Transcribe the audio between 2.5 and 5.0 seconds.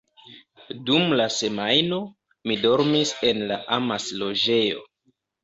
dormis en la “amas-loĝejo”.